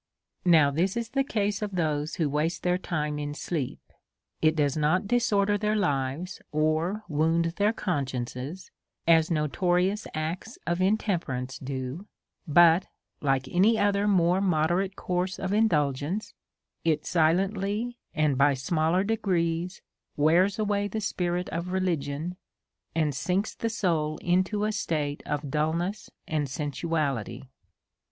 Now, 0.45 0.71
this 0.71 0.97
is 0.97 1.09
the 1.09 1.23
case 1.23 1.61
of 1.61 1.75
those 1.75 2.15
who 2.15 2.27
waste 2.27 2.63
their 2.63 2.79
time 2.79 3.19
in 3.19 3.35
sleep; 3.35 3.79
it 4.41 4.55
does 4.55 4.75
not 4.75 5.07
disorder 5.07 5.59
their 5.59 5.75
lives, 5.75 6.41
or 6.51 7.03
wound 7.07 7.53
their 7.57 7.71
consciences, 7.71 8.71
as 9.07 9.29
notorious 9.29 10.07
acts 10.15 10.57
of 10.65 10.81
intemperance 10.81 11.59
do; 11.59 12.07
but, 12.47 12.87
like 13.21 13.47
any 13.49 13.77
other 13.77 14.07
more 14.07 14.41
moderate 14.41 14.95
course 14.95 15.37
of 15.37 15.53
in 15.53 15.67
dulgence, 15.67 16.33
it 16.83 17.05
silently, 17.05 17.99
and 18.15 18.39
by 18.39 18.55
smaller 18.55 19.03
degrees, 19.03 19.83
wears 20.17 20.57
away 20.57 20.87
the 20.87 20.99
spirit 20.99 21.47
of 21.49 21.71
religion, 21.71 22.37
and 22.95 23.13
sinks 23.13 23.53
the 23.53 23.69
soul 23.69 24.17
into 24.23 24.63
a 24.65 24.71
state 24.71 25.21
of 25.27 25.51
dulness 25.51 26.09
and 26.27 26.49
sensuality. 26.49 27.43